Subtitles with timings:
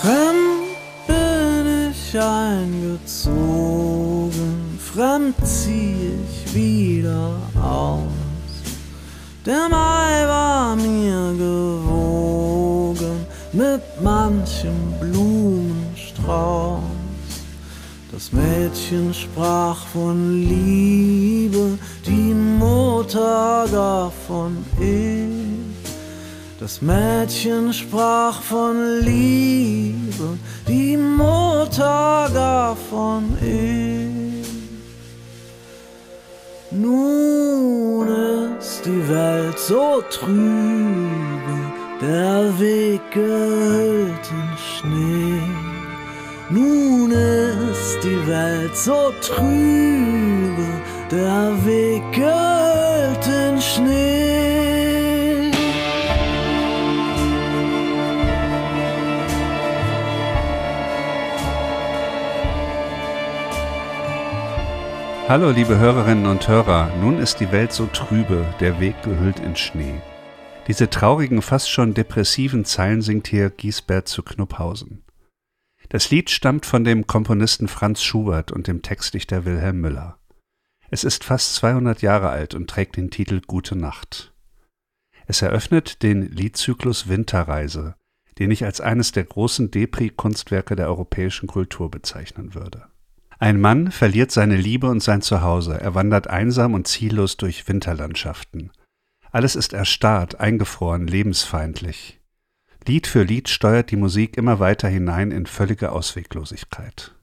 [0.00, 3.50] Fremd bin ich eingezogen,
[4.78, 8.00] fremd zieh ich wieder aus.
[9.44, 16.80] Der Mai war mir gewogen mit manchem Blumenstrauß.
[18.10, 25.09] Das Mädchen sprach von Liebe, die Mutter davon ich.
[26.60, 30.36] Das Mädchen sprach von Liebe,
[30.68, 34.46] die Mutter davon ich.
[36.70, 38.06] Nun
[38.58, 41.56] ist die Welt so trübe,
[42.02, 45.42] der Weg gehüllt in Schnee.
[46.50, 50.68] Nun ist die Welt so trübe,
[51.10, 54.49] der Weg gehüllt in Schnee.
[65.30, 69.54] Hallo liebe Hörerinnen und Hörer, nun ist die Welt so trübe, der Weg gehüllt in
[69.54, 69.94] Schnee.
[70.66, 75.04] Diese traurigen, fast schon depressiven Zeilen singt hier Giesbert zu Knupphausen.
[75.88, 80.18] Das Lied stammt von dem Komponisten Franz Schubert und dem Textdichter Wilhelm Müller.
[80.90, 84.34] Es ist fast 200 Jahre alt und trägt den Titel Gute Nacht.
[85.28, 87.94] Es eröffnet den Liedzyklus Winterreise,
[88.40, 92.88] den ich als eines der großen Depri-Kunstwerke der europäischen Kultur bezeichnen würde.
[93.40, 98.70] Ein Mann verliert seine Liebe und sein Zuhause, er wandert einsam und ziellos durch Winterlandschaften.
[99.32, 102.20] Alles ist erstarrt, eingefroren, lebensfeindlich.
[102.86, 107.14] Lied für Lied steuert die Musik immer weiter hinein in völlige Ausweglosigkeit.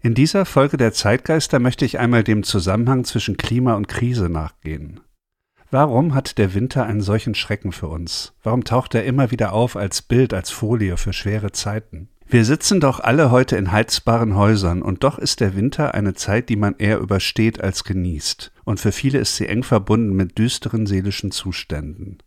[0.00, 5.00] In dieser Folge der Zeitgeister möchte ich einmal dem Zusammenhang zwischen Klima und Krise nachgehen.
[5.70, 8.32] Warum hat der Winter einen solchen Schrecken für uns?
[8.42, 12.08] Warum taucht er immer wieder auf als Bild, als Folie für schwere Zeiten?
[12.32, 16.48] Wir sitzen doch alle heute in heizbaren Häusern und doch ist der Winter eine Zeit,
[16.48, 20.86] die man eher übersteht als genießt, und für viele ist sie eng verbunden mit düsteren
[20.86, 22.18] seelischen Zuständen.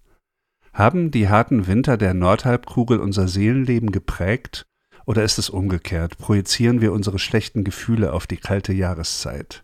[0.74, 4.66] Haben die harten Winter der Nordhalbkugel unser Seelenleben geprägt,
[5.06, 9.64] oder ist es umgekehrt, projizieren wir unsere schlechten Gefühle auf die kalte Jahreszeit?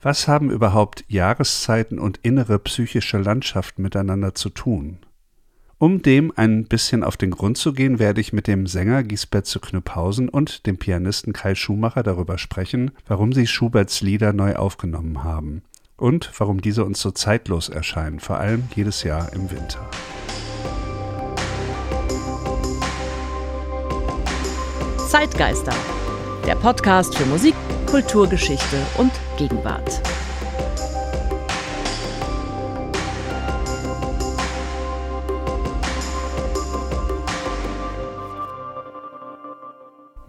[0.00, 5.00] Was haben überhaupt Jahreszeiten und innere psychische Landschaften miteinander zu tun?
[5.80, 9.46] Um dem ein bisschen auf den Grund zu gehen, werde ich mit dem Sänger Giesbert
[9.46, 15.24] zu Knüpphausen und dem Pianisten Kai Schumacher darüber sprechen, warum sie Schuberts Lieder neu aufgenommen
[15.24, 15.62] haben
[15.96, 19.88] und warum diese uns so zeitlos erscheinen, vor allem jedes Jahr im Winter.
[25.08, 25.72] Zeitgeister,
[26.46, 27.54] der Podcast für Musik,
[27.86, 30.02] Kulturgeschichte und Gegenwart.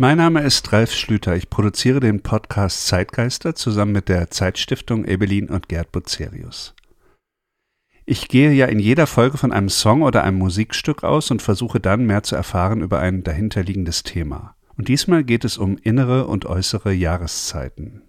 [0.02, 1.36] Mein Name ist Ralf Schlüter.
[1.36, 6.74] Ich produziere den Podcast Zeitgeister zusammen mit der Zeitstiftung Ebelin und Gerd Bucerius.
[8.08, 11.80] Ich gehe ja in jeder Folge von einem Song oder einem Musikstück aus und versuche
[11.80, 14.56] dann mehr zu erfahren über ein dahinterliegendes Thema.
[14.76, 18.02] Und diesmal geht es um innere und äußere Jahreszeiten.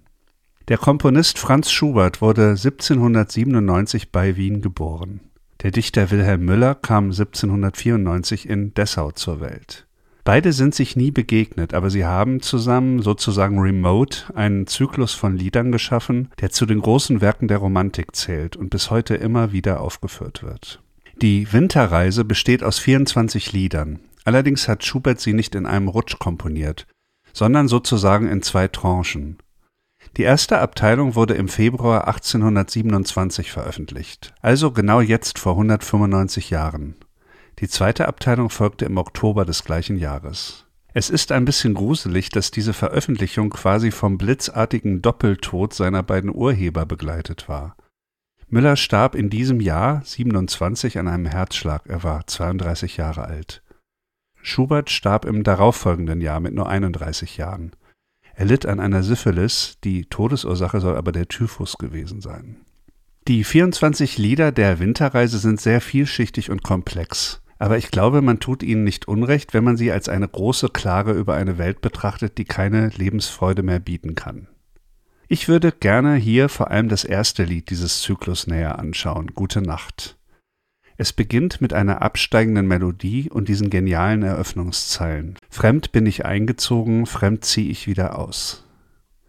[0.68, 5.20] Der Komponist Franz Schubert wurde 1797 bei Wien geboren.
[5.62, 9.86] Der Dichter Wilhelm Müller kam 1794 in Dessau zur Welt.
[10.24, 15.72] Beide sind sich nie begegnet, aber sie haben zusammen sozusagen remote einen Zyklus von Liedern
[15.72, 20.44] geschaffen, der zu den großen Werken der Romantik zählt und bis heute immer wieder aufgeführt
[20.44, 20.80] wird.
[21.20, 23.98] Die Winterreise besteht aus 24 Liedern.
[24.24, 26.86] Allerdings hat Schubert sie nicht in einem Rutsch komponiert,
[27.32, 29.38] sondern sozusagen in zwei Tranchen.
[30.16, 36.96] Die erste Abteilung wurde im Februar 1827 veröffentlicht, also genau jetzt vor 195 Jahren.
[37.58, 40.66] Die zweite Abteilung folgte im Oktober des gleichen Jahres.
[40.94, 46.84] Es ist ein bisschen gruselig, dass diese Veröffentlichung quasi vom blitzartigen Doppeltod seiner beiden Urheber
[46.84, 47.76] begleitet war.
[48.48, 53.62] Müller starb in diesem Jahr 27 an einem Herzschlag, er war 32 Jahre alt.
[54.42, 57.72] Schubert starb im darauffolgenden Jahr mit nur 31 Jahren.
[58.34, 62.56] Er litt an einer Syphilis, die Todesursache soll aber der Typhus gewesen sein.
[63.28, 67.41] Die 24 Lieder der Winterreise sind sehr vielschichtig und komplex.
[67.62, 71.12] Aber ich glaube, man tut ihnen nicht Unrecht, wenn man sie als eine große Klage
[71.12, 74.48] über eine Welt betrachtet, die keine Lebensfreude mehr bieten kann.
[75.28, 80.18] Ich würde gerne hier vor allem das erste Lied dieses Zyklus näher anschauen, Gute Nacht.
[80.96, 85.38] Es beginnt mit einer absteigenden Melodie und diesen genialen Eröffnungszeilen.
[85.48, 88.61] Fremd bin ich eingezogen, fremd zieh ich wieder aus.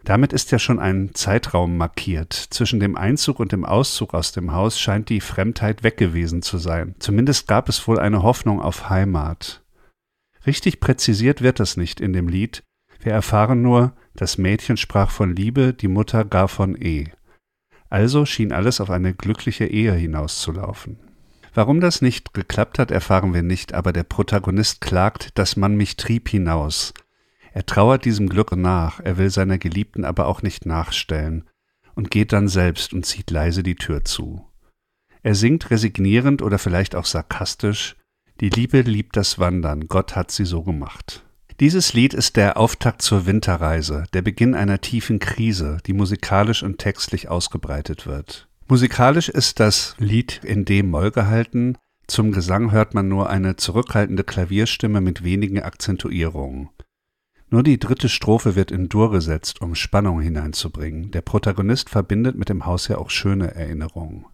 [0.04, 2.34] Damit ist ja schon ein Zeitraum markiert.
[2.34, 6.58] Zwischen dem Einzug und dem Auszug aus dem Haus scheint die Fremdheit weg gewesen zu
[6.58, 6.96] sein.
[7.00, 9.64] Zumindest gab es wohl eine Hoffnung auf Heimat.
[10.46, 12.64] Richtig präzisiert wird das nicht in dem Lied.
[13.00, 17.12] Wir erfahren nur, das Mädchen sprach von Liebe, die Mutter gar von E.
[17.90, 21.00] Also schien alles auf eine glückliche Ehe hinauszulaufen.
[21.54, 25.96] Warum das nicht geklappt hat, erfahren wir nicht, aber der Protagonist klagt, dass man mich
[25.96, 26.94] trieb hinaus.
[27.54, 31.48] Er trauert diesem Glück nach, er will seiner Geliebten aber auch nicht nachstellen
[31.94, 34.46] und geht dann selbst und zieht leise die Tür zu.
[35.22, 37.96] Er singt resignierend oder vielleicht auch sarkastisch,
[38.42, 41.24] die Liebe liebt das Wandern, Gott hat sie so gemacht.
[41.60, 46.80] Dieses Lied ist der Auftakt zur Winterreise, der Beginn einer tiefen Krise, die musikalisch und
[46.80, 48.50] textlich ausgebreitet wird.
[48.68, 51.78] Musikalisch ist das Lied in D-Moll gehalten,
[52.08, 56.70] zum Gesang hört man nur eine zurückhaltende Klavierstimme mit wenigen Akzentuierungen.
[57.54, 61.12] Nur die dritte Strophe wird in Dur gesetzt, um Spannung hineinzubringen.
[61.12, 64.26] Der Protagonist verbindet mit dem Haus ja auch schöne Erinnerungen.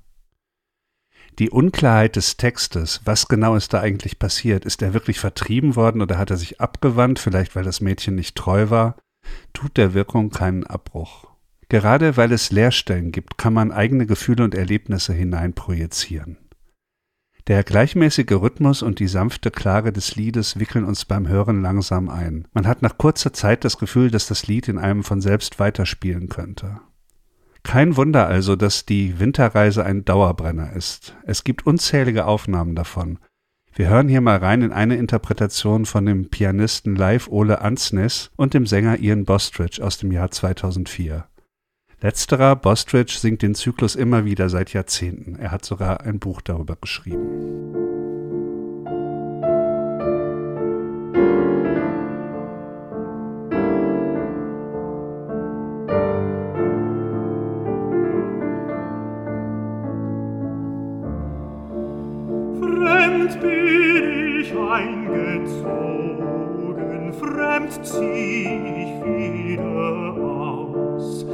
[1.38, 4.64] Die Unklarheit des Textes, was genau ist da eigentlich passiert?
[4.64, 8.38] Ist er wirklich vertrieben worden oder hat er sich abgewandt, vielleicht weil das Mädchen nicht
[8.38, 8.96] treu war?
[9.52, 11.26] Tut der Wirkung keinen Abbruch.
[11.68, 16.38] Gerade weil es Leerstellen gibt, kann man eigene Gefühle und Erlebnisse hineinprojizieren.
[17.50, 22.48] Der gleichmäßige Rhythmus und die sanfte Klage des Liedes wickeln uns beim Hören langsam ein.
[22.54, 26.30] Man hat nach kurzer Zeit das Gefühl, dass das Lied in einem von selbst weiterspielen
[26.30, 26.80] könnte.
[27.64, 31.16] Kein Wunder also, dass die Winterreise ein Dauerbrenner ist.
[31.26, 33.18] Es gibt unzählige Aufnahmen davon.
[33.74, 38.54] Wir hören hier mal rein in eine Interpretation von dem Pianisten Live Ole Ansnes und
[38.54, 41.26] dem Sänger Ian Bostridge aus dem Jahr 2004.
[42.02, 45.36] Letzterer, Bostridge, singt den Zyklus immer wieder seit Jahrzehnten.
[45.36, 47.76] Er hat sogar ein Buch darüber geschrieben.
[62.62, 65.54] Fremd bin ich eingezogen,
[67.14, 71.26] fremd zieh ich wieder aus.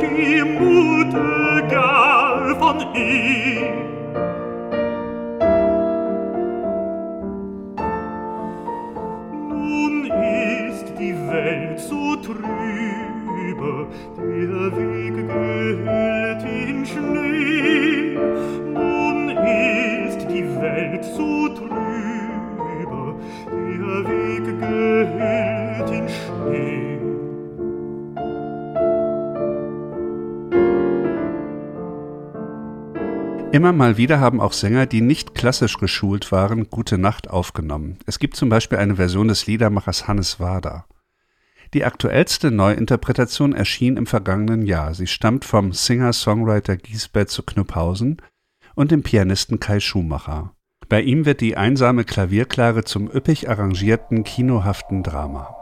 [0.00, 3.29] Die Mutter gar von ihm.
[33.52, 37.98] Immer mal wieder haben auch Sänger, die nicht klassisch geschult waren, Gute Nacht aufgenommen.
[38.06, 40.86] Es gibt zum Beispiel eine Version des Liedermachers Hannes Wader.
[41.74, 44.94] Die aktuellste Neuinterpretation erschien im vergangenen Jahr.
[44.94, 48.22] Sie stammt vom Singer-Songwriter Giesbert zu Knüpphausen
[48.76, 50.54] und dem Pianisten Kai Schumacher.
[50.88, 55.59] Bei ihm wird die einsame Klavierklage zum üppig arrangierten, kinohaften Drama.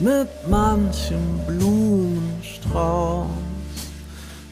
[0.00, 3.26] Mit manchem Blumenstrauß.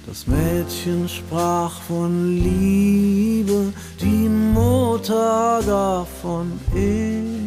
[0.07, 7.47] Das Mädchen sprach von Liebe, die Mutter davon ich.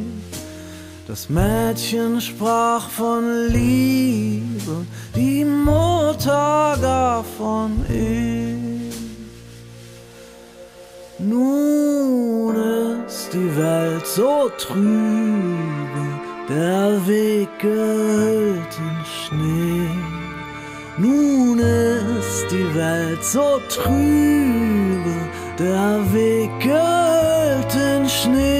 [1.07, 8.93] Das Mädchen sprach von Liebe, die Mutter davon ich.
[11.17, 12.55] Nun
[13.07, 15.88] ist die Welt so trübe,
[16.49, 19.89] der Weg gehüllt in Schnee.
[20.97, 25.15] Nun ist die Welt so trübe,
[25.57, 28.58] der Weg gehüllt in Schnee.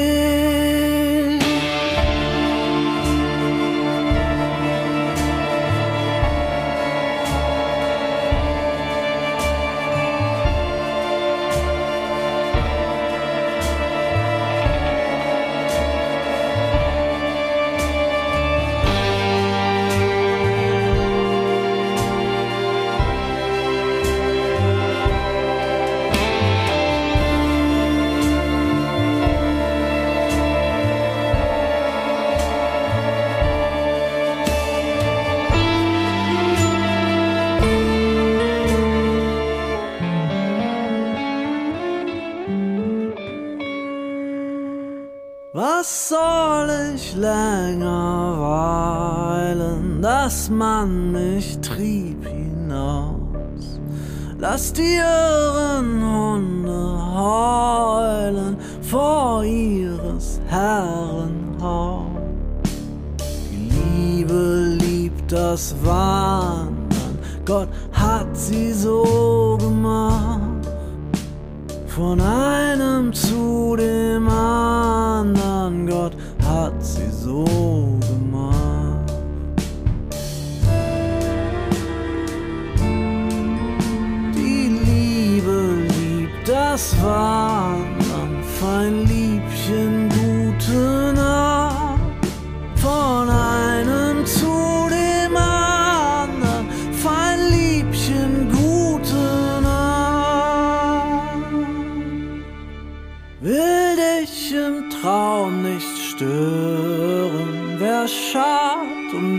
[54.52, 55.00] Lass die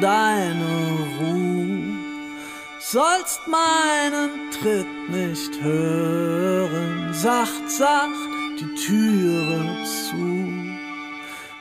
[0.00, 0.64] deine
[1.18, 1.98] Ruhe?
[2.80, 8.08] Sollst meinen Tritt nicht hören, sacht, sacht
[8.58, 10.50] die Türe zu.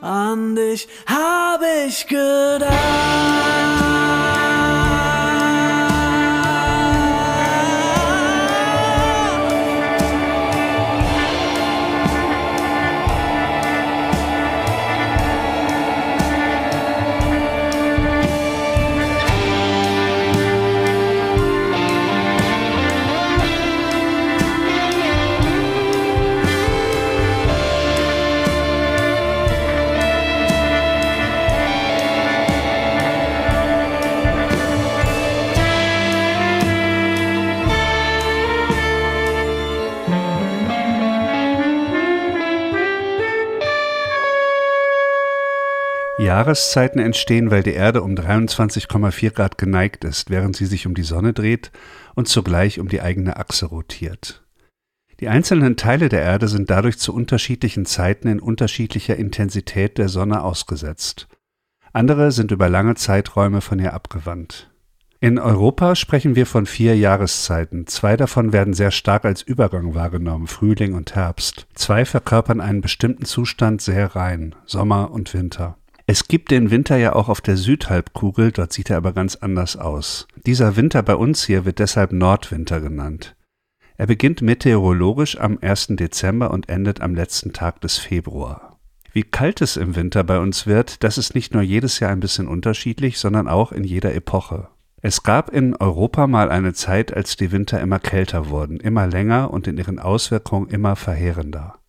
[0.00, 2.70] an dich hab ich gedacht.
[46.30, 51.02] Jahreszeiten entstehen, weil die Erde um 23,4 Grad geneigt ist, während sie sich um die
[51.02, 51.72] Sonne dreht
[52.14, 54.44] und zugleich um die eigene Achse rotiert.
[55.18, 60.44] Die einzelnen Teile der Erde sind dadurch zu unterschiedlichen Zeiten in unterschiedlicher Intensität der Sonne
[60.44, 61.26] ausgesetzt.
[61.92, 64.70] Andere sind über lange Zeiträume von ihr abgewandt.
[65.18, 67.88] In Europa sprechen wir von vier Jahreszeiten.
[67.88, 71.66] Zwei davon werden sehr stark als Übergang wahrgenommen, Frühling und Herbst.
[71.74, 75.76] Zwei verkörpern einen bestimmten Zustand sehr rein, Sommer und Winter.
[76.12, 79.76] Es gibt den Winter ja auch auf der Südhalbkugel, dort sieht er aber ganz anders
[79.76, 80.26] aus.
[80.44, 83.36] Dieser Winter bei uns hier wird deshalb Nordwinter genannt.
[83.96, 85.90] Er beginnt meteorologisch am 1.
[85.90, 88.80] Dezember und endet am letzten Tag des Februar.
[89.12, 92.18] Wie kalt es im Winter bei uns wird, das ist nicht nur jedes Jahr ein
[92.18, 94.66] bisschen unterschiedlich, sondern auch in jeder Epoche.
[95.00, 99.52] Es gab in Europa mal eine Zeit, als die Winter immer kälter wurden, immer länger
[99.52, 101.79] und in ihren Auswirkungen immer verheerender.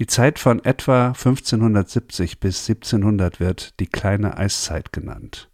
[0.00, 5.50] Die Zeit von etwa 1570 bis 1700 wird die kleine Eiszeit genannt.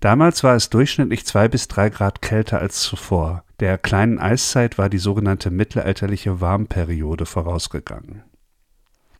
[0.00, 3.44] Damals war es durchschnittlich zwei bis drei Grad kälter als zuvor.
[3.60, 8.22] Der kleinen Eiszeit war die sogenannte mittelalterliche Warmperiode vorausgegangen.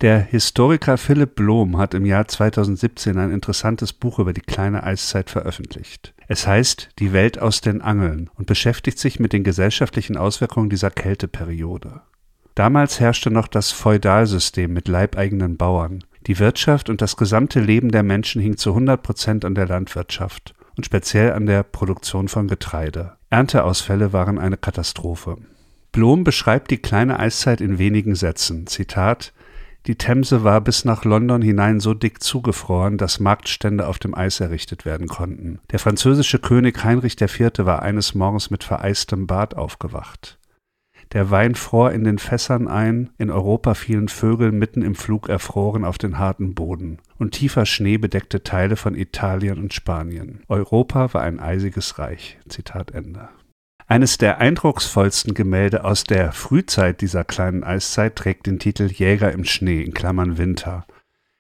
[0.00, 5.28] Der Historiker Philipp Blom hat im Jahr 2017 ein interessantes Buch über die kleine Eiszeit
[5.28, 6.14] veröffentlicht.
[6.28, 10.90] Es heißt Die Welt aus den Angeln und beschäftigt sich mit den gesellschaftlichen Auswirkungen dieser
[10.90, 12.00] Kälteperiode.
[12.54, 16.04] Damals herrschte noch das Feudalsystem mit leibeigenen Bauern.
[16.26, 20.54] Die Wirtschaft und das gesamte Leben der Menschen hing zu 100 Prozent an der Landwirtschaft
[20.76, 23.16] und speziell an der Produktion von Getreide.
[23.30, 25.36] Ernteausfälle waren eine Katastrophe.
[25.92, 28.66] Blom beschreibt die kleine Eiszeit in wenigen Sätzen.
[28.66, 29.32] Zitat
[29.86, 34.38] die Themse war bis nach London hinein so dick zugefroren, dass Marktstände auf dem Eis
[34.40, 35.58] errichtet werden konnten.
[35.70, 37.50] Der französische König Heinrich IV.
[37.60, 40.38] war eines Morgens mit vereistem Bart aufgewacht.
[41.12, 45.84] Der Wein fror in den Fässern ein, in Europa fielen Vögel mitten im Flug erfroren
[45.84, 50.44] auf den harten Boden, und tiefer Schnee bedeckte Teile von Italien und Spanien.
[50.46, 52.38] Europa war ein eisiges Reich.
[52.48, 53.28] Zitat Ende.
[53.88, 59.42] Eines der eindrucksvollsten Gemälde aus der Frühzeit dieser kleinen Eiszeit trägt den Titel Jäger im
[59.42, 60.86] Schnee in Klammern Winter.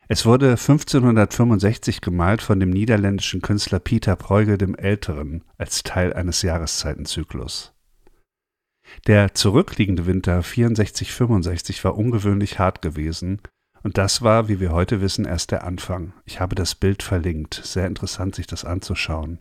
[0.08, 6.42] Es wurde 1565 gemalt von dem niederländischen Künstler Pieter Bruegel dem Älteren als Teil eines
[6.42, 7.72] Jahreszeitenzyklus.
[9.06, 13.40] Der zurückliegende Winter 64-65 war ungewöhnlich hart gewesen,
[13.82, 16.12] und das war, wie wir heute wissen, erst der Anfang.
[16.26, 17.60] Ich habe das Bild verlinkt.
[17.64, 19.38] Sehr interessant, sich das anzuschauen.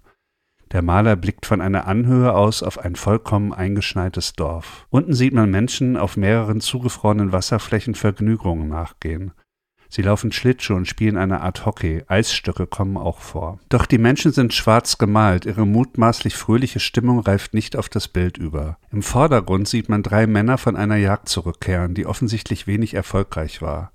[0.71, 4.85] Der Maler blickt von einer Anhöhe aus auf ein vollkommen eingeschneites Dorf.
[4.89, 9.33] Unten sieht man Menschen auf mehreren zugefrorenen Wasserflächen Vergnügungen nachgehen.
[9.91, 12.03] Sie laufen Schlittschuh und spielen eine Art Hockey.
[12.07, 13.59] Eisstöcke kommen auch vor.
[13.69, 15.45] Doch die Menschen sind schwarz gemalt.
[15.45, 18.77] Ihre mutmaßlich fröhliche Stimmung reift nicht auf das Bild über.
[18.91, 23.91] Im Vordergrund sieht man drei Männer von einer Jagd zurückkehren, die offensichtlich wenig erfolgreich war.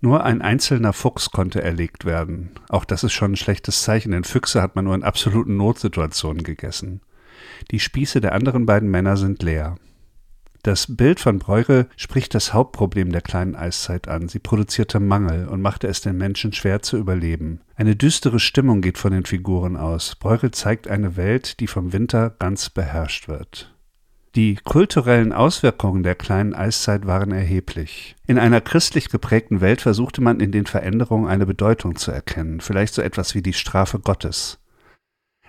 [0.00, 2.52] Nur ein einzelner Fuchs konnte erlegt werden.
[2.70, 6.42] Auch das ist schon ein schlechtes Zeichen, denn Füchse hat man nur in absoluten Notsituationen
[6.42, 7.02] gegessen.
[7.70, 9.76] Die Spieße der anderen beiden Männer sind leer.
[10.62, 14.28] Das Bild von Breuche spricht das Hauptproblem der kleinen Eiszeit an.
[14.28, 17.60] Sie produzierte Mangel und machte es den Menschen schwer zu überleben.
[17.76, 20.16] Eine düstere Stimmung geht von den Figuren aus.
[20.16, 23.74] Breuche zeigt eine Welt, die vom Winter ganz beherrscht wird.
[24.36, 28.14] Die kulturellen Auswirkungen der kleinen Eiszeit waren erheblich.
[28.26, 32.94] In einer christlich geprägten Welt versuchte man in den Veränderungen eine Bedeutung zu erkennen, vielleicht
[32.94, 34.60] so etwas wie die Strafe Gottes.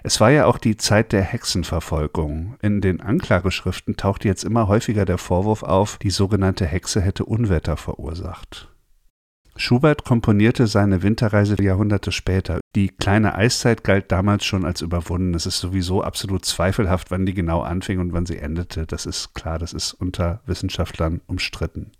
[0.03, 2.55] Es war ja auch die Zeit der Hexenverfolgung.
[2.61, 7.77] In den Anklageschriften tauchte jetzt immer häufiger der Vorwurf auf, die sogenannte Hexe hätte Unwetter
[7.77, 8.67] verursacht.
[9.55, 12.61] Schubert komponierte seine Winterreise Jahrhunderte später.
[12.75, 15.35] Die kleine Eiszeit galt damals schon als überwunden.
[15.35, 18.87] Es ist sowieso absolut zweifelhaft, wann die genau anfing und wann sie endete.
[18.87, 21.91] Das ist klar, das ist unter Wissenschaftlern umstritten.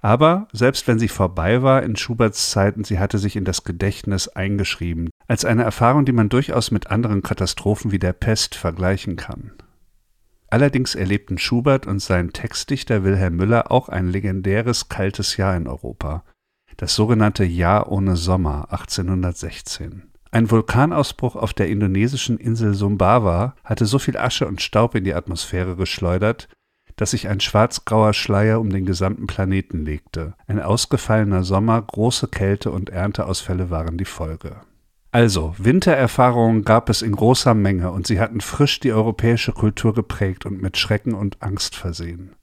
[0.00, 4.28] Aber selbst wenn sie vorbei war in Schuberts Zeiten, sie hatte sich in das Gedächtnis
[4.28, 9.52] eingeschrieben, als eine Erfahrung, die man durchaus mit anderen Katastrophen wie der Pest vergleichen kann.
[10.50, 16.22] Allerdings erlebten Schubert und sein Textdichter Wilhelm Müller auch ein legendäres kaltes Jahr in Europa,
[16.76, 20.10] das sogenannte Jahr ohne Sommer 1816.
[20.30, 25.14] Ein Vulkanausbruch auf der indonesischen Insel Sumbawa hatte so viel Asche und Staub in die
[25.14, 26.48] Atmosphäre geschleudert,
[26.96, 30.34] dass sich ein schwarzgrauer Schleier um den gesamten Planeten legte.
[30.46, 34.60] Ein ausgefallener Sommer, große Kälte und Ernteausfälle waren die Folge.
[35.10, 40.44] Also, Wintererfahrungen gab es in großer Menge und sie hatten frisch die europäische Kultur geprägt
[40.44, 42.34] und mit Schrecken und Angst versehen.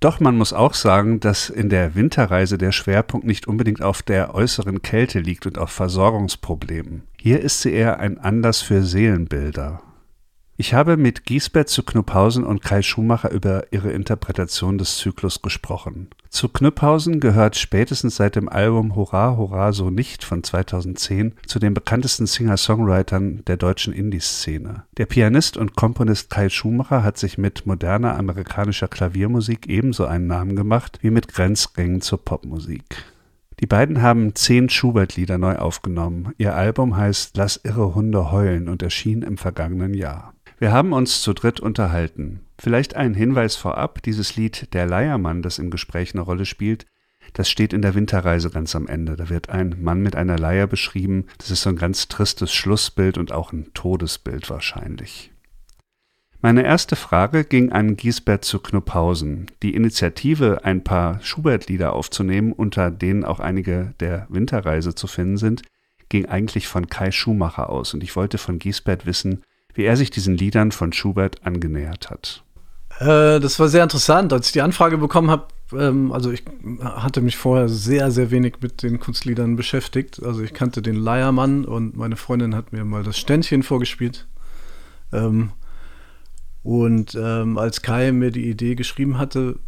[0.00, 4.34] Doch man muss auch sagen, dass in der Winterreise der Schwerpunkt nicht unbedingt auf der
[4.34, 7.02] äußeren Kälte liegt und auf Versorgungsproblemen.
[7.20, 9.82] Hier ist sie eher ein Anlass für Seelenbilder.
[10.60, 16.10] Ich habe mit Giesbert zu Knupphausen und Kai Schumacher über ihre Interpretation des Zyklus gesprochen.
[16.28, 21.72] Zu Knüpphausen gehört spätestens seit dem Album Hurra, Hurra, so nicht von 2010 zu den
[21.72, 24.84] bekanntesten Singer-Songwritern der deutschen Indie-Szene.
[24.98, 30.56] Der Pianist und Komponist Kai Schumacher hat sich mit moderner amerikanischer Klaviermusik ebenso einen Namen
[30.56, 32.84] gemacht wie mit Grenzgängen zur Popmusik.
[33.60, 36.32] Die beiden haben zehn Schubert-Lieder neu aufgenommen.
[36.38, 40.34] Ihr Album heißt Lass irre Hunde heulen und erschien im vergangenen Jahr.
[40.60, 42.40] Wir haben uns zu dritt unterhalten.
[42.58, 46.84] Vielleicht ein Hinweis vorab, dieses Lied Der Leiermann, das im Gespräch eine Rolle spielt,
[47.32, 49.16] das steht in der Winterreise ganz am Ende.
[49.16, 51.24] Da wird ein Mann mit einer Leier beschrieben.
[51.38, 55.32] Das ist so ein ganz tristes Schlussbild und auch ein Todesbild wahrscheinlich.
[56.42, 59.46] Meine erste Frage ging an Giesbert zu Knupphausen.
[59.62, 65.62] Die Initiative, ein paar Schubert-Lieder aufzunehmen, unter denen auch einige der Winterreise zu finden sind,
[66.10, 67.94] ging eigentlich von Kai Schumacher aus.
[67.94, 69.42] Und ich wollte von Giesbert wissen,
[69.74, 72.42] wie er sich diesen Liedern von Schubert angenähert hat.
[72.98, 74.32] Äh, das war sehr interessant.
[74.32, 76.44] Als ich die Anfrage bekommen habe, ähm, also ich
[76.82, 80.22] hatte mich vorher sehr, sehr wenig mit den Kunstliedern beschäftigt.
[80.22, 84.26] Also ich kannte den Leiermann und meine Freundin hat mir mal das Ständchen vorgespielt.
[85.12, 85.50] Ähm,
[86.62, 89.58] und ähm, als Kai mir die Idee geschrieben hatte,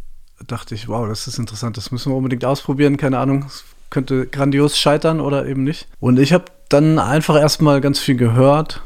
[0.45, 4.27] dachte ich, wow, das ist interessant, das müssen wir unbedingt ausprobieren, keine Ahnung, es könnte
[4.27, 5.87] grandios scheitern oder eben nicht.
[5.99, 8.81] Und ich habe dann einfach erstmal ganz viel gehört,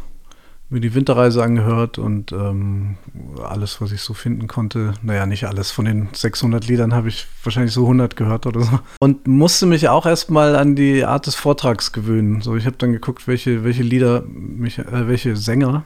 [0.70, 2.98] mir die Winterreise angehört und ähm,
[3.42, 4.94] alles, was ich so finden konnte.
[5.02, 5.72] Naja, nicht alles.
[5.72, 8.80] Von den 600 Liedern habe ich wahrscheinlich so 100 gehört oder so.
[9.00, 12.42] Und musste mich auch erstmal an die Art des Vortrags gewöhnen.
[12.42, 15.86] So, ich habe dann geguckt, welche, welche Lieder mich, äh, welche Sänger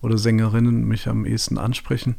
[0.00, 2.16] oder Sängerinnen mich am ehesten ansprechen.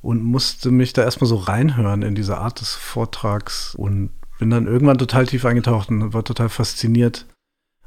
[0.00, 4.66] Und musste mich da erstmal so reinhören in diese Art des Vortrags und bin dann
[4.66, 7.26] irgendwann total tief eingetaucht und war total fasziniert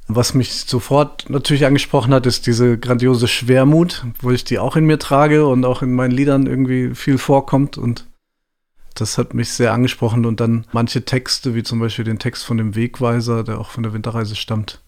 [0.08, 4.86] was mich sofort natürlich angesprochen hat, ist diese grandiose Schwermut, wo ich die auch in
[4.86, 7.78] mir trage und auch in meinen Liedern irgendwie viel vorkommt.
[7.78, 8.08] Und
[8.96, 10.26] das hat mich sehr angesprochen.
[10.26, 13.84] Und dann manche Texte, wie zum Beispiel den Text von dem Wegweiser, der auch von
[13.84, 14.82] der Winterreise stammt.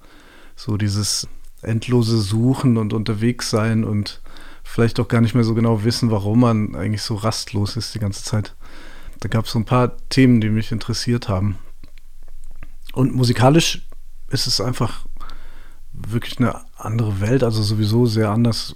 [0.55, 1.27] So dieses
[1.61, 4.21] endlose Suchen und unterwegs sein und
[4.63, 7.99] vielleicht auch gar nicht mehr so genau wissen, warum man eigentlich so rastlos ist die
[7.99, 8.55] ganze Zeit.
[9.19, 11.57] Da gab es so ein paar Themen, die mich interessiert haben.
[12.93, 13.85] Und musikalisch
[14.29, 15.05] ist es einfach
[16.07, 18.75] wirklich eine andere Welt, also sowieso sehr anders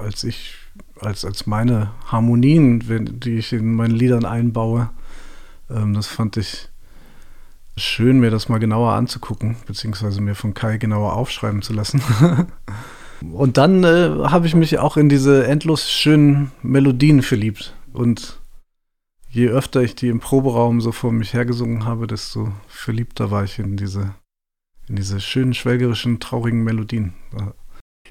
[0.00, 0.54] als ich,
[1.00, 4.90] als, als meine Harmonien, wenn, die ich in meinen Liedern einbaue.
[5.70, 6.68] Ähm, das fand ich
[7.76, 12.02] schön, mir das mal genauer anzugucken, beziehungsweise mir von Kai genauer aufschreiben zu lassen.
[13.32, 17.74] Und dann äh, habe ich mich auch in diese endlos schönen Melodien verliebt.
[17.92, 18.40] Und
[19.30, 23.58] je öfter ich die im Proberaum so vor mich hergesungen habe, desto verliebter war ich
[23.58, 24.14] in diese
[24.88, 27.14] in diese schönen, schwelgerischen, traurigen Melodien.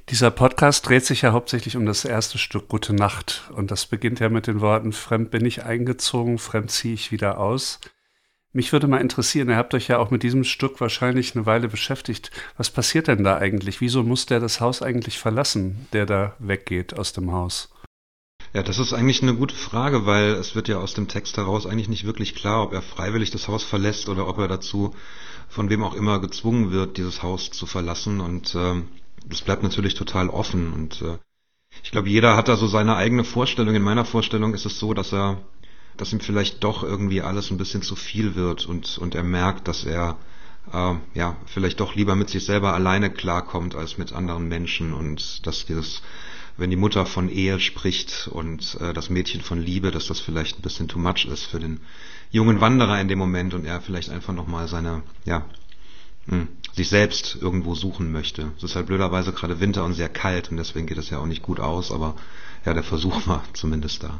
[0.09, 3.49] Dieser Podcast dreht sich ja hauptsächlich um das erste Stück Gute Nacht.
[3.55, 7.39] Und das beginnt ja mit den Worten, fremd bin ich eingezogen, fremd ziehe ich wieder
[7.39, 7.79] aus.
[8.53, 11.69] Mich würde mal interessieren, ihr habt euch ja auch mit diesem Stück wahrscheinlich eine Weile
[11.69, 12.31] beschäftigt.
[12.57, 13.79] Was passiert denn da eigentlich?
[13.79, 17.69] Wieso muss der das Haus eigentlich verlassen, der da weggeht aus dem Haus?
[18.53, 21.65] Ja, das ist eigentlich eine gute Frage, weil es wird ja aus dem Text heraus
[21.65, 24.93] eigentlich nicht wirklich klar, ob er freiwillig das Haus verlässt oder ob er dazu
[25.51, 28.21] von wem auch immer gezwungen wird, dieses Haus zu verlassen.
[28.21, 28.81] Und äh,
[29.25, 30.71] das bleibt natürlich total offen.
[30.73, 31.17] Und äh,
[31.83, 33.75] ich glaube, jeder hat da so seine eigene Vorstellung.
[33.75, 35.41] In meiner Vorstellung ist es so, dass er,
[35.97, 39.67] dass ihm vielleicht doch irgendwie alles ein bisschen zu viel wird und, und er merkt,
[39.67, 40.17] dass er
[40.71, 45.45] äh, ja vielleicht doch lieber mit sich selber alleine klarkommt als mit anderen Menschen und
[45.45, 46.01] dass dieses
[46.57, 50.59] wenn die Mutter von Ehe spricht und äh, das Mädchen von Liebe, dass das vielleicht
[50.59, 51.79] ein bisschen too much ist für den
[52.31, 55.43] jungen Wanderer in dem Moment und er vielleicht einfach nochmal seine, ja,
[56.27, 58.51] hm, sich selbst irgendwo suchen möchte.
[58.57, 61.25] Es ist halt blöderweise gerade Winter und sehr kalt und deswegen geht es ja auch
[61.25, 62.15] nicht gut aus, aber
[62.65, 64.19] ja, der Versuch war zumindest da.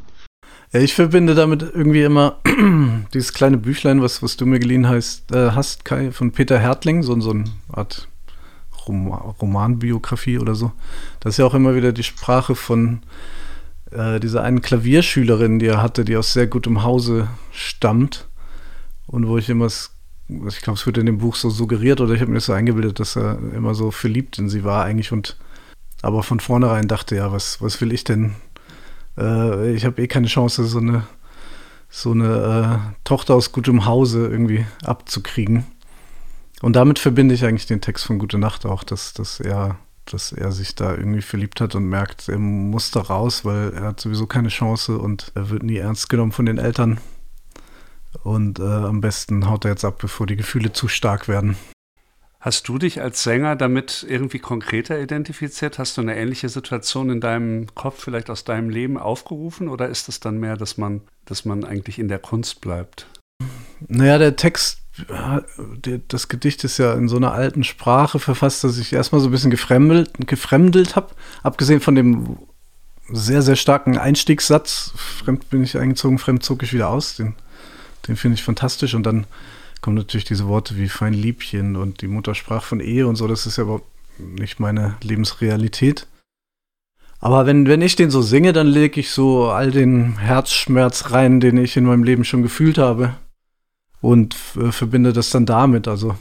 [0.74, 2.38] Ja, ich verbinde damit irgendwie immer
[3.14, 7.04] dieses kleine Büchlein, was, was du mir geliehen hast, äh, hast, Kai, von Peter Hertling,
[7.04, 8.08] so, so eine Art
[8.88, 10.72] Rom Romanbiografie oder so.
[11.20, 13.02] Das ist ja auch immer wieder die Sprache von
[13.92, 18.28] äh, dieser einen Klavierschülerin, die er hatte, die aus sehr gutem Hause stammt
[19.08, 22.22] und wo ich immer, ich glaube, es wird in dem Buch so suggeriert oder ich
[22.22, 25.38] habe mir das so eingebildet, dass er immer so verliebt in sie war eigentlich und
[26.02, 28.36] aber von vornherein dachte, ja, was, was will ich denn?
[29.18, 31.06] Äh, ich habe eh keine Chance, so eine,
[31.90, 35.66] so eine äh, Tochter aus gutem Hause irgendwie abzukriegen.
[36.62, 39.78] Und damit verbinde ich eigentlich den Text von Gute Nacht auch, dass, dass er
[40.14, 43.84] dass er sich da irgendwie verliebt hat und merkt, er muss da raus, weil er
[43.84, 47.00] hat sowieso keine Chance und er wird nie ernst genommen von den Eltern.
[48.24, 51.56] Und äh, am besten haut er jetzt ab, bevor die Gefühle zu stark werden.
[52.42, 55.78] Hast du dich als Sänger damit irgendwie konkreter identifiziert?
[55.78, 59.70] Hast du eine ähnliche Situation in deinem Kopf, vielleicht aus deinem Leben aufgerufen?
[59.70, 63.08] Oder ist es dann mehr, dass man, dass man eigentlich in der Kunst bleibt?
[63.88, 64.81] Naja, der Text
[66.10, 69.32] das Gedicht ist ja in so einer alten Sprache verfasst, dass ich erstmal so ein
[69.32, 71.16] bisschen gefremdelt, gefremdelt habe.
[71.44, 72.38] Abgesehen von dem
[73.10, 77.36] sehr, sehr starken Einstiegssatz, fremd bin ich eingezogen, fremd zog ich wieder aus, den,
[78.08, 78.94] den finde ich fantastisch.
[78.94, 79.28] Und dann
[79.80, 83.28] kommen natürlich diese Worte wie fein Liebchen und die Mutter sprach von Ehe und so,
[83.28, 86.08] das ist ja überhaupt nicht meine Lebensrealität.
[87.20, 91.40] Aber wenn, wenn ich den so singe, dann lege ich so all den Herzschmerz rein,
[91.40, 93.16] den ich in meinem Leben schon gefühlt habe
[94.02, 95.88] und äh, verbinde das dann damit.
[95.88, 96.16] Also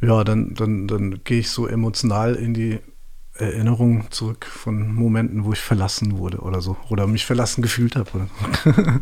[0.00, 2.78] ja, dann, dann, dann gehe ich so emotional in die
[3.34, 6.76] Erinnerung zurück von Momenten, wo ich verlassen wurde oder so.
[6.90, 8.28] Oder mich verlassen gefühlt habe.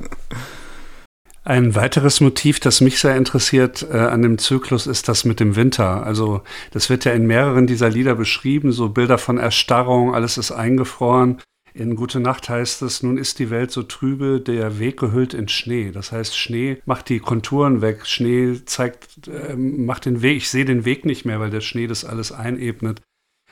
[1.43, 5.57] Ein weiteres Motiv, das mich sehr interessiert äh, an dem Zyklus, ist das mit dem
[5.57, 6.05] Winter.
[6.05, 10.53] Also das wird ja in mehreren dieser Lieder beschrieben, so Bilder von Erstarrung, alles ist
[10.53, 11.41] eingefroren.
[11.75, 15.49] In Gute Nacht heißt es, nun ist die Welt so trübe, der Weg gehüllt in
[15.49, 15.91] Schnee.
[15.93, 20.65] Das heißt, Schnee macht die Konturen weg, Schnee zeigt, äh, macht den Weg, ich sehe
[20.65, 23.01] den Weg nicht mehr, weil der Schnee das alles einebnet.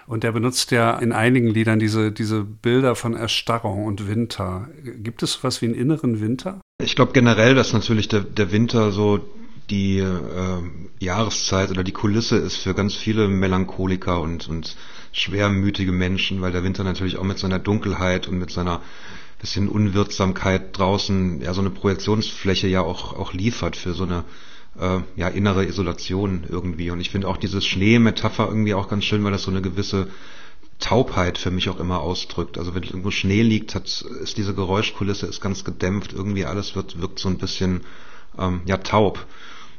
[0.07, 4.69] Und er benutzt ja in einigen Liedern diese, diese Bilder von Erstarrung und Winter.
[4.83, 6.61] Gibt es was wie einen inneren Winter?
[6.83, 9.21] Ich glaube generell, dass natürlich der, der Winter so
[9.71, 10.63] die äh,
[10.99, 14.77] Jahreszeit oder die Kulisse ist für ganz viele Melancholiker und, und
[15.13, 18.81] schwermütige Menschen, weil der Winter natürlich auch mit seiner Dunkelheit und mit seiner
[19.41, 24.25] bisschen Unwirksamkeit draußen ja so eine Projektionsfläche ja auch, auch liefert für so eine
[24.79, 26.91] äh, ja, innere Isolation irgendwie.
[26.91, 30.09] Und ich finde auch dieses Schneemetapher irgendwie auch ganz schön, weil das so eine gewisse
[30.81, 32.59] Taubheit für mich auch immer ausdrückt.
[32.59, 36.13] Also wenn irgendwo Schnee liegt, hat, ist diese Geräuschkulisse ist ganz gedämpft.
[36.13, 37.83] Irgendwie alles wird, wirkt so ein bisschen
[38.39, 39.27] ähm, ja taub.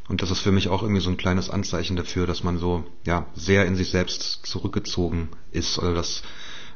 [0.09, 2.83] Und das ist für mich auch irgendwie so ein kleines Anzeichen dafür, dass man so
[3.05, 6.23] ja sehr in sich selbst zurückgezogen ist oder dass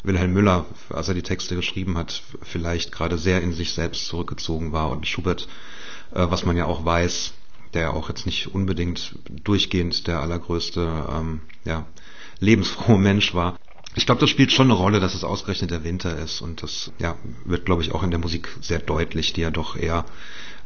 [0.04, 4.72] Wilhelm Müller, als er die Texte geschrieben hat, vielleicht gerade sehr in sich selbst zurückgezogen
[4.72, 5.48] war und Schubert,
[6.14, 7.34] äh, was man ja auch weiß,
[7.74, 11.88] der auch jetzt nicht unbedingt durchgehend der allergrößte ähm, ja,
[12.40, 13.58] lebensfrohe Mensch war.
[13.96, 16.92] Ich glaube, das spielt schon eine Rolle, dass es ausgerechnet der Winter ist und das
[16.98, 20.06] ja, wird, glaube ich, auch in der Musik sehr deutlich, die ja doch eher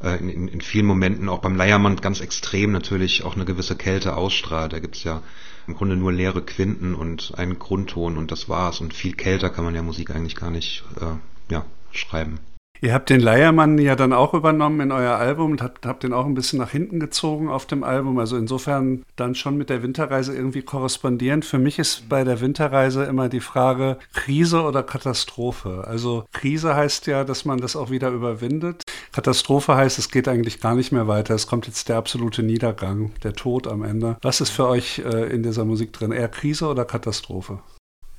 [0.02, 4.16] äh, in, in vielen Momenten auch beim Leiermann ganz extrem natürlich auch eine gewisse Kälte
[4.16, 4.74] ausstrahlt.
[4.74, 5.22] Da gibt's ja
[5.68, 8.80] im Grunde nur leere Quinten und einen Grundton und das war's.
[8.80, 12.40] Und viel kälter kann man ja Musik eigentlich gar nicht äh, ja, schreiben.
[12.82, 16.14] Ihr habt den Leiermann ja dann auch übernommen in euer Album und habt, habt den
[16.14, 18.20] auch ein bisschen nach hinten gezogen auf dem Album.
[18.20, 21.46] Also insofern dann schon mit der Winterreise irgendwie korrespondierend.
[21.46, 25.86] Für mich ist bei der Winterreise immer die Frage Krise oder Katastrophe.
[25.88, 28.84] Also Krise heißt ja, dass man das auch wieder überwindet.
[29.12, 31.34] Katastrophe heißt, es geht eigentlich gar nicht mehr weiter.
[31.34, 34.18] Es kommt jetzt der absolute Niedergang, der Tod am Ende.
[34.22, 36.12] Was ist für euch äh, in dieser Musik drin?
[36.12, 37.60] Eher Krise oder Katastrophe?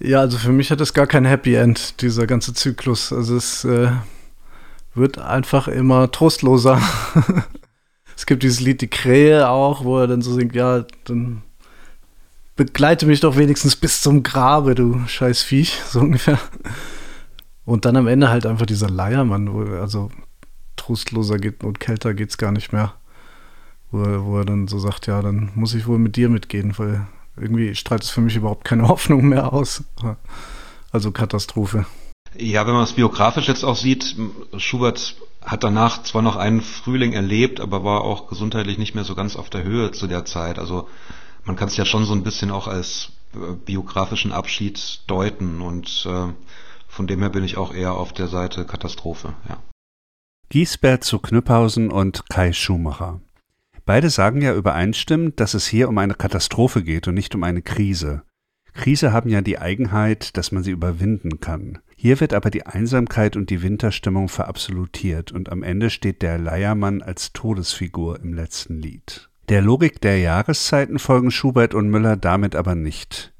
[0.00, 3.12] Ja, also für mich hat es gar kein Happy End, dieser ganze Zyklus.
[3.12, 3.90] Also es äh,
[4.98, 6.80] wird einfach immer trostloser.
[8.16, 11.42] es gibt dieses Lied Die Krähe auch, wo er dann so singt, ja, dann
[12.56, 16.38] begleite mich doch wenigstens bis zum Grabe, du scheiß Viech, so ungefähr.
[17.64, 20.10] Und dann am Ende halt einfach dieser Leiermann, wo, also
[20.76, 22.94] trostloser geht und kälter geht es gar nicht mehr.
[23.90, 26.74] Wo er, wo er dann so sagt, ja, dann muss ich wohl mit dir mitgehen,
[26.76, 27.06] weil
[27.36, 29.84] irgendwie strahlt es für mich überhaupt keine Hoffnung mehr aus.
[30.90, 31.86] Also Katastrophe.
[32.36, 34.16] Ja, wenn man es biografisch jetzt auch sieht,
[34.56, 39.14] Schubert hat danach zwar noch einen Frühling erlebt, aber war auch gesundheitlich nicht mehr so
[39.14, 40.58] ganz auf der Höhe zu der Zeit.
[40.58, 40.88] Also
[41.44, 46.06] man kann es ja schon so ein bisschen auch als äh, biografischen Abschied deuten und
[46.06, 46.32] äh,
[46.86, 49.58] von dem her bin ich auch eher auf der Seite Katastrophe, ja.
[50.50, 53.20] Giesbert zu Knüpphausen und Kai Schumacher.
[53.84, 57.62] Beide sagen ja übereinstimmend, dass es hier um eine Katastrophe geht und nicht um eine
[57.62, 58.22] Krise.
[58.72, 61.78] Krise haben ja die Eigenheit, dass man sie überwinden kann.
[62.00, 67.02] Hier wird aber die Einsamkeit und die Winterstimmung verabsolutiert und am Ende steht der Leiermann
[67.02, 69.28] als Todesfigur im letzten Lied.
[69.48, 73.34] Der Logik der Jahreszeiten folgen Schubert und Müller damit aber nicht.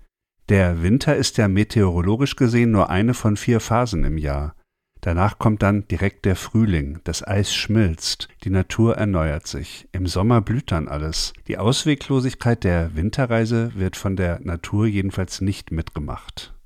[0.49, 4.57] Der Winter ist ja meteorologisch gesehen nur eine von vier Phasen im Jahr.
[5.03, 10.41] Danach kommt dann direkt der Frühling, das Eis schmilzt, die Natur erneuert sich, im Sommer
[10.41, 11.33] blüht dann alles.
[11.47, 16.58] Die Ausweglosigkeit der Winterreise wird von der Natur jedenfalls nicht mitgemacht.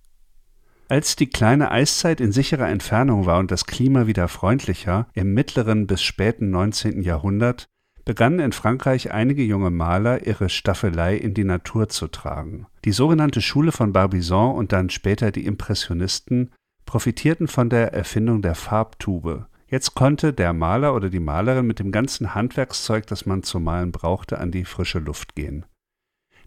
[0.92, 5.86] Als die kleine Eiszeit in sicherer Entfernung war und das Klima wieder freundlicher, im mittleren
[5.86, 7.00] bis späten 19.
[7.00, 7.64] Jahrhundert,
[8.04, 12.66] begannen in Frankreich einige junge Maler ihre Staffelei in die Natur zu tragen.
[12.84, 16.50] Die sogenannte Schule von Barbizon und dann später die Impressionisten
[16.84, 19.46] profitierten von der Erfindung der Farbtube.
[19.68, 23.92] Jetzt konnte der Maler oder die Malerin mit dem ganzen Handwerkszeug, das man zum Malen
[23.92, 25.64] brauchte, an die frische Luft gehen.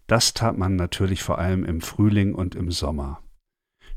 [0.06, 3.18] Das tat man natürlich vor allem im Frühling und im Sommer.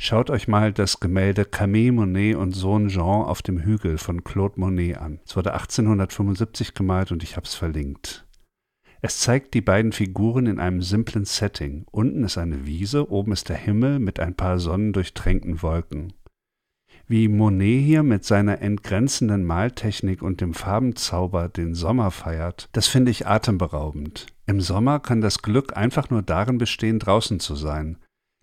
[0.02, 4.58] Schaut euch mal das Gemälde Camille Monet und Sohn Jean auf dem Hügel von Claude
[4.58, 5.20] Monet an.
[5.26, 8.26] Es wurde 1875 gemalt und ich habe es verlinkt.
[9.02, 11.84] Es zeigt die beiden Figuren in einem simplen Setting.
[11.92, 16.14] Unten ist eine Wiese, oben ist der Himmel mit ein paar sonnendurchtränkten Wolken.
[17.06, 23.12] Wie Monet hier mit seiner entgrenzenden Maltechnik und dem Farbenzauber den Sommer feiert, das finde
[23.12, 24.28] ich atemberaubend.
[24.46, 27.98] Im Sommer kann das Glück einfach nur darin bestehen, draußen zu sein.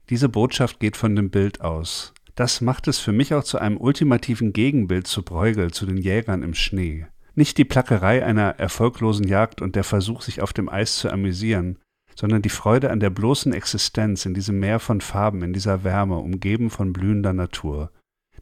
[0.09, 2.15] Diese Botschaft geht von dem Bild aus.
[2.37, 6.43] Das macht es für mich auch zu einem ultimativen Gegenbild zu Bruegel, zu den Jägern
[6.43, 7.07] im Schnee.
[7.35, 11.79] Nicht die Plackerei einer erfolglosen Jagd und der Versuch, sich auf dem Eis zu amüsieren,
[12.15, 16.19] sondern die Freude an der bloßen Existenz in diesem Meer von Farben, in dieser Wärme,
[16.19, 17.91] umgeben von blühender Natur.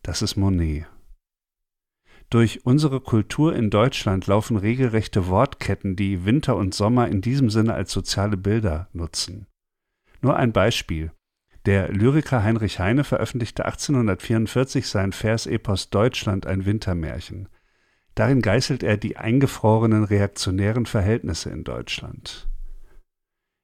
[0.03, 0.87] Das ist Monet.
[2.31, 7.75] Durch unsere Kultur in Deutschland laufen regelrechte Wortketten, die Winter und Sommer in diesem Sinne
[7.75, 9.47] als soziale Bilder nutzen.
[10.21, 11.13] Nur ein Beispiel.
[11.67, 17.49] Der Lyriker Heinrich Heine veröffentlichte 1844 sein Versepos Deutschland ein Wintermärchen.
[18.15, 22.49] Darin geißelt er die eingefrorenen reaktionären Verhältnisse in Deutschland.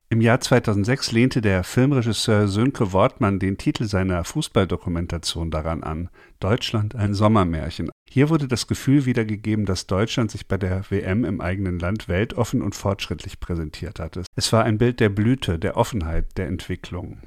[0.08, 6.08] Im Jahr 2006 lehnte der Filmregisseur Sönke Wortmann den Titel seiner Fußballdokumentation daran an:
[6.40, 7.90] Deutschland ein Sommermärchen.
[8.08, 12.62] Hier wurde das Gefühl wiedergegeben, dass Deutschland sich bei der WM im eigenen Land weltoffen
[12.62, 14.24] und fortschrittlich präsentiert hatte.
[14.34, 17.18] Es war ein Bild der Blüte, der Offenheit, der Entwicklung.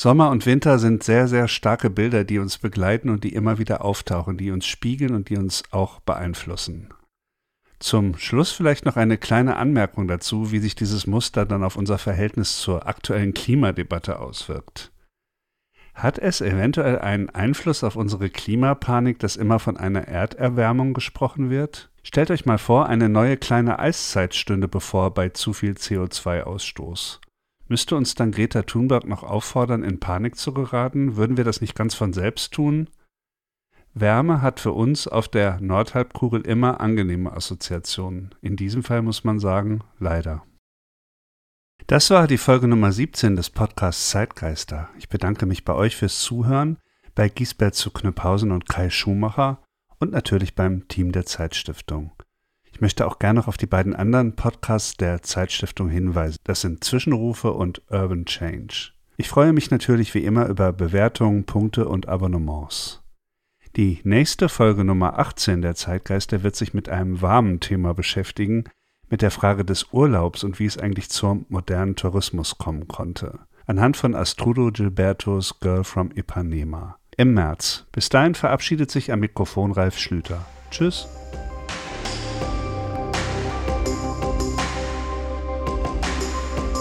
[0.00, 3.84] Sommer und Winter sind sehr, sehr starke Bilder, die uns begleiten und die immer wieder
[3.84, 6.94] auftauchen, die uns spiegeln und die uns auch beeinflussen.
[7.80, 11.98] Zum Schluss vielleicht noch eine kleine Anmerkung dazu, wie sich dieses Muster dann auf unser
[11.98, 14.92] Verhältnis zur aktuellen Klimadebatte auswirkt.
[15.94, 21.90] Hat es eventuell einen Einfluss auf unsere Klimapanik, dass immer von einer Erderwärmung gesprochen wird?
[22.04, 27.18] Stellt euch mal vor, eine neue kleine Eiszeit stünde bevor bei zu viel CO2-Ausstoß.
[27.68, 31.16] Müsste uns dann Greta Thunberg noch auffordern, in Panik zu geraten?
[31.16, 32.88] Würden wir das nicht ganz von selbst tun?
[33.92, 38.34] Wärme hat für uns auf der Nordhalbkugel immer angenehme Assoziationen.
[38.40, 40.44] In diesem Fall muss man sagen, leider.
[41.86, 44.88] Das war die Folge Nummer 17 des Podcasts Zeitgeister.
[44.98, 46.78] Ich bedanke mich bei euch fürs Zuhören,
[47.14, 49.62] bei Giesbert zu Knüpphausen und Kai Schumacher
[49.98, 52.12] und natürlich beim Team der Zeitstiftung.
[52.78, 56.38] Ich möchte auch gerne noch auf die beiden anderen Podcasts der Zeitstiftung hinweisen.
[56.44, 58.92] Das sind Zwischenrufe und Urban Change.
[59.16, 63.02] Ich freue mich natürlich wie immer über Bewertungen, Punkte und Abonnements.
[63.74, 68.62] Die nächste Folge Nummer 18 der Zeitgeister wird sich mit einem warmen Thema beschäftigen,
[69.08, 73.40] mit der Frage des Urlaubs und wie es eigentlich zum modernen Tourismus kommen konnte.
[73.66, 76.96] Anhand von Astrudo Gilbertos Girl from Ipanema.
[77.16, 77.86] Im März.
[77.90, 80.46] Bis dahin verabschiedet sich am Mikrofon Ralf Schlüter.
[80.70, 81.08] Tschüss.